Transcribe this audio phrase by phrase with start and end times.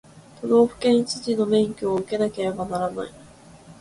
[0.41, 3.13] 都道府県知事の免許を受けなければならない